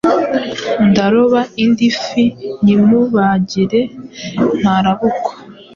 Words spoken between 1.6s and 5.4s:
indi fi nyimubagire ntarabukwa.”